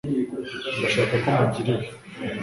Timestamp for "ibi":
1.75-1.87